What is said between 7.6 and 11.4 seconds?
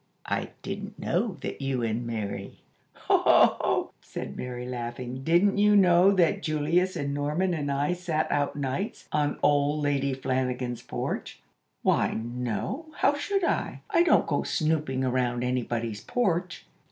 I sat out nights on old Lady Flanagan's porch?"